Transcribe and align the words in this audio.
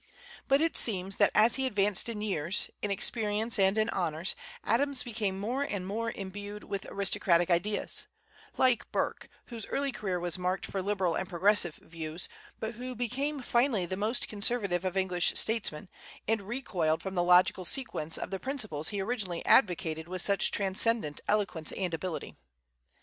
But 0.47 0.61
it 0.61 0.75
seems 0.75 1.17
that 1.17 1.29
as 1.35 1.57
he 1.57 1.67
advanced 1.67 2.09
in 2.09 2.23
years, 2.23 2.71
in 2.81 2.89
experience, 2.89 3.59
and 3.59 3.77
in 3.77 3.87
honors, 3.91 4.35
Adams 4.63 5.03
became 5.03 5.37
more 5.39 5.61
and 5.61 5.85
more 5.85 6.09
imbued 6.11 6.63
with 6.63 6.87
aristocratic 6.89 7.51
ideas, 7.51 8.07
like 8.57 8.91
Burke, 8.91 9.29
whose 9.49 9.67
early 9.67 9.91
career 9.91 10.19
was 10.19 10.39
marked 10.39 10.65
for 10.65 10.81
liberal 10.81 11.13
and 11.13 11.29
progressive 11.29 11.75
views, 11.75 12.27
but 12.59 12.73
who 12.73 12.95
became 12.95 13.43
finally 13.43 13.85
the 13.85 13.95
most 13.95 14.27
conservative 14.27 14.83
of 14.83 14.97
English 14.97 15.37
statesmen, 15.37 15.87
and 16.27 16.47
recoiled 16.47 17.03
from 17.03 17.13
the 17.13 17.21
logical 17.21 17.63
sequence 17.63 18.17
of 18.17 18.31
the 18.31 18.39
principles 18.39 18.89
he 18.89 19.01
originally 19.01 19.45
advocated 19.45 20.07
with 20.07 20.23
such 20.23 20.49
transcendent 20.49 21.21
eloquence 21.27 21.71
and 21.73 21.93
ability. 21.93 22.35